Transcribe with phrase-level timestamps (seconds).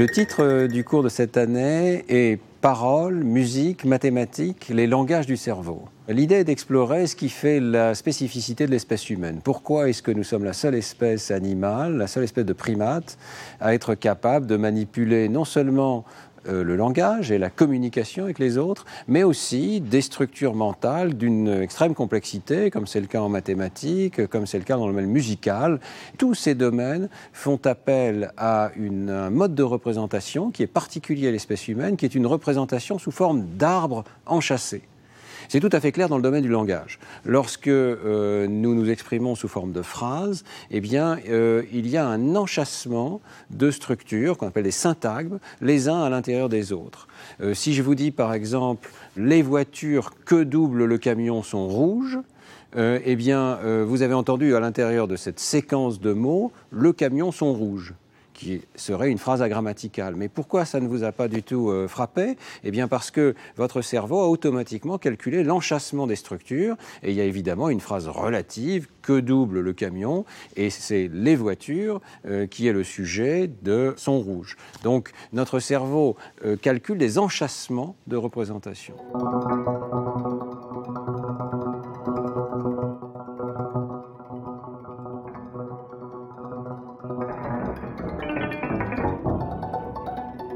[0.00, 5.36] Le titre euh, du cours de cette année est Paroles, musique, mathématiques, les langages du
[5.36, 5.82] cerveau.
[6.10, 9.40] L'idée est d'explorer ce qui fait la spécificité de l'espèce humaine.
[9.44, 13.16] Pourquoi est-ce que nous sommes la seule espèce animale, la seule espèce de primate
[13.60, 16.04] à être capable de manipuler non seulement
[16.48, 21.46] euh, le langage et la communication avec les autres, mais aussi des structures mentales d'une
[21.46, 25.10] extrême complexité, comme c'est le cas en mathématiques, comme c'est le cas dans le domaine
[25.10, 25.78] musical.
[26.18, 31.68] Tous ces domaines font appel à un mode de représentation qui est particulier à l'espèce
[31.68, 34.82] humaine, qui est une représentation sous forme d'arbres enchâssés.
[35.50, 37.00] C'est tout à fait clair dans le domaine du langage.
[37.24, 42.36] Lorsque euh, nous nous exprimons sous forme de phrases, eh euh, il y a un
[42.36, 47.08] enchâssement de structures qu'on appelle des syntagmes, les uns à l'intérieur des autres.
[47.40, 52.20] Euh, si je vous dis par exemple les voitures que double le camion sont rouges,
[52.76, 57.52] eh bien, vous avez entendu à l'intérieur de cette séquence de mots le camion sont
[57.52, 57.94] rouges
[58.40, 60.14] qui serait une phrase agrammaticale.
[60.16, 62.38] Mais pourquoi ça ne vous a pas du tout euh, frappé?
[62.64, 67.20] Eh bien parce que votre cerveau a automatiquement calculé l'enchâssement des structures, et il y
[67.20, 70.24] a évidemment une phrase relative, que double le camion,
[70.56, 74.56] et c'est les voitures euh, qui est le sujet de son rouge.
[74.84, 78.94] Donc notre cerveau euh, calcule des enchâssements de représentation.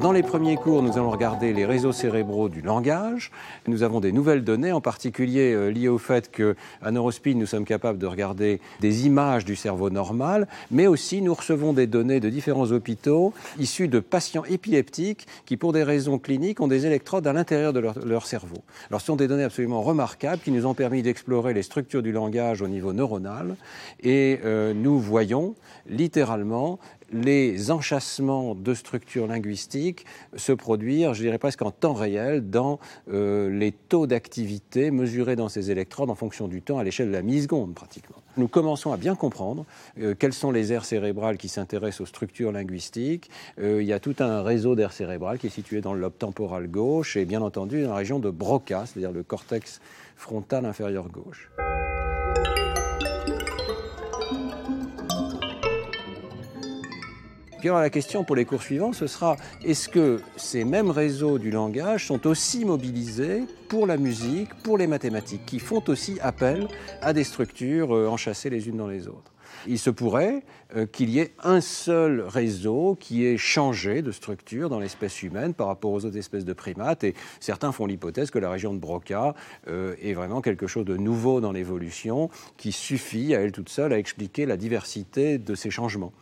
[0.00, 3.30] Dans les premiers cours, nous allons regarder les réseaux cérébraux du langage.
[3.66, 7.66] Nous avons des nouvelles données, en particulier euh, liées au fait qu'à Neurospeed, nous sommes
[7.66, 12.30] capables de regarder des images du cerveau normal, mais aussi nous recevons des données de
[12.30, 17.34] différents hôpitaux issus de patients épileptiques qui, pour des raisons cliniques, ont des électrodes à
[17.34, 18.62] l'intérieur de leur, cerveau.
[18.88, 22.12] Alors, ce sont des données absolument remarquables qui nous ont permis d'explorer les structures du
[22.12, 23.54] langage au niveau neuronal
[24.02, 25.54] et euh, nous voyons
[25.86, 26.78] littéralement
[27.12, 30.04] les enchâssements de structures linguistiques
[30.36, 32.78] se produire, je dirais presque en temps réel, dans
[33.12, 37.12] euh, les taux d'activité mesurés dans ces électrodes en fonction du temps à l'échelle de
[37.12, 38.16] la milliseconde pratiquement.
[38.36, 39.64] Nous commençons à bien comprendre
[40.00, 43.30] euh, quelles sont les aires cérébrales qui s'intéressent aux structures linguistiques.
[43.58, 46.16] Euh, il y a tout un réseau d'aires cérébrales qui est situé dans le lobe
[46.18, 49.80] temporal gauche et bien entendu dans la région de Broca, c'est-à-dire le cortex
[50.16, 51.50] frontal inférieur gauche.
[57.60, 61.50] Puis la question pour les cours suivants, ce sera est-ce que ces mêmes réseaux du
[61.50, 66.68] langage sont aussi mobilisés pour la musique, pour les mathématiques, qui font aussi appel
[67.02, 69.34] à des structures euh, enchâssées les unes dans les autres?
[69.66, 70.42] Il se pourrait
[70.74, 75.52] euh, qu'il y ait un seul réseau qui ait changé de structure dans l'espèce humaine
[75.52, 77.04] par rapport aux autres espèces de primates.
[77.04, 79.34] Et certains font l'hypothèse que la région de Broca
[79.68, 83.92] euh, est vraiment quelque chose de nouveau dans l'évolution qui suffit à elle toute seule
[83.92, 86.14] à expliquer la diversité de ces changements.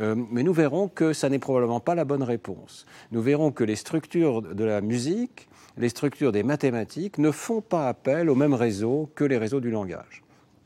[0.00, 2.86] Euh, mais nous verrons que ça n'est probablement pas la bonne réponse.
[3.12, 5.48] Nous verrons que les structures de la musique,
[5.78, 9.70] les structures des mathématiques ne font pas appel au même réseau que les réseaux du
[9.70, 10.22] langage.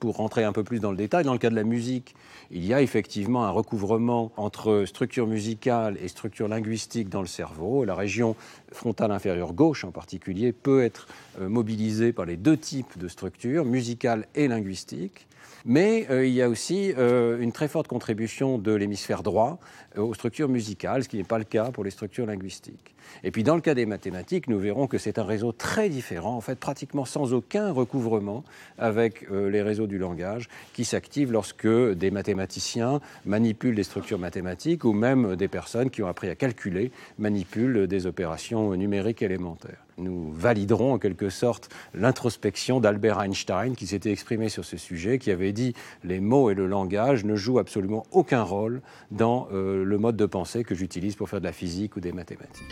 [0.00, 2.14] Pour rentrer un peu plus dans le détail, dans le cas de la musique,
[2.50, 7.84] il y a effectivement un recouvrement entre structure musicale et structure linguistique dans le cerveau.
[7.84, 8.36] La région
[8.70, 11.08] frontale inférieure gauche en particulier peut être
[11.40, 15.26] euh, mobilisée par les deux types de structures, musicale et linguistique.
[15.64, 19.58] Mais euh, il y a aussi euh, une très forte contribution de l'hémisphère droit
[19.96, 22.94] euh, aux structures musicales, ce qui n'est pas le cas pour les structures linguistiques.
[23.22, 26.36] Et puis dans le cas des mathématiques, nous verrons que c'est un réseau très différent,
[26.36, 28.44] en fait pratiquement sans aucun recouvrement
[28.78, 34.94] avec les réseaux du langage, qui s'activent lorsque des mathématiciens manipulent des structures mathématiques ou
[34.94, 40.94] même des personnes qui ont appris à calculer manipulent des opérations numériques élémentaires nous validerons
[40.94, 45.74] en quelque sorte l'introspection d'Albert Einstein qui s'était exprimé sur ce sujet, qui avait dit
[46.02, 48.80] les mots et le langage ne jouent absolument aucun rôle
[49.10, 52.12] dans euh, le mode de pensée que j'utilise pour faire de la physique ou des
[52.12, 52.64] mathématiques.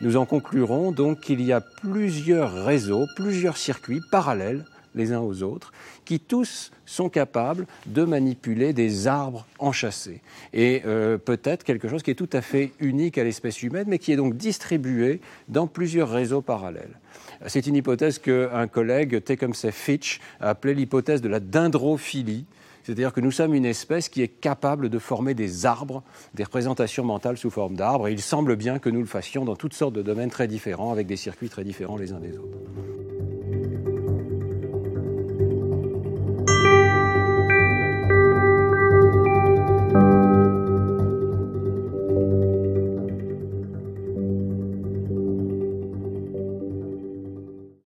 [0.00, 4.64] Nous en conclurons donc qu'il y a plusieurs réseaux, plusieurs circuits parallèles
[4.98, 5.72] les uns aux autres,
[6.04, 10.20] qui tous sont capables de manipuler des arbres enchâssés.
[10.52, 13.98] Et euh, peut-être quelque chose qui est tout à fait unique à l'espèce humaine, mais
[13.98, 16.98] qui est donc distribué dans plusieurs réseaux parallèles.
[17.46, 22.46] C'est une hypothèse qu'un collègue, Tecumseh Fitch, a appelée l'hypothèse de la dendrophilie
[22.82, 26.02] C'est-à-dire que nous sommes une espèce qui est capable de former des arbres,
[26.34, 29.56] des représentations mentales sous forme d'arbres, et il semble bien que nous le fassions dans
[29.56, 32.58] toutes sortes de domaines très différents, avec des circuits très différents les uns des autres.